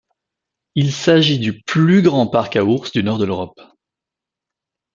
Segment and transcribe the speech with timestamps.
[0.73, 3.61] Il s'agit du plus grand parc à ours du Nord de l'Europe.